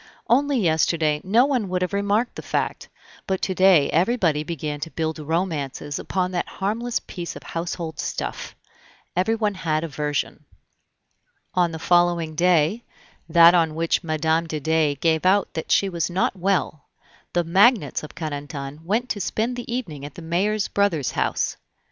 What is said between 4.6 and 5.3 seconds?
to build